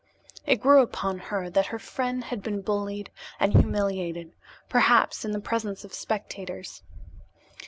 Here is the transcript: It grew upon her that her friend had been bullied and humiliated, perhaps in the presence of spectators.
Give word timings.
It 0.47 0.55
grew 0.59 0.81
upon 0.81 1.19
her 1.29 1.47
that 1.51 1.67
her 1.67 1.77
friend 1.77 2.23
had 2.23 2.41
been 2.41 2.63
bullied 2.63 3.11
and 3.39 3.53
humiliated, 3.53 4.33
perhaps 4.67 5.23
in 5.23 5.31
the 5.31 5.39
presence 5.39 5.83
of 5.83 5.93
spectators. 5.93 6.81